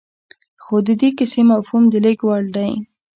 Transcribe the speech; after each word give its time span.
خو 0.63 0.75
د 0.87 0.89
دې 1.01 1.09
کيسې 1.17 1.41
مفهوم 1.51 1.83
د 1.89 1.95
لېږد 2.03 2.23
وړ 2.27 2.43
دی. 2.55 2.71